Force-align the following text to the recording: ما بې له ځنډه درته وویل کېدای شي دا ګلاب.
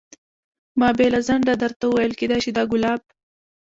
ما 0.79 0.89
بې 0.97 1.07
له 1.13 1.19
ځنډه 1.27 1.53
درته 1.63 1.83
وویل 1.87 2.13
کېدای 2.19 2.39
شي 2.43 2.51
دا 2.57 2.63
ګلاب. 2.71 3.01